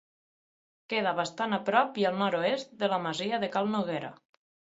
[0.93, 4.11] Queda bastant a prop i al nord-oest de la masia de Cal Noguera.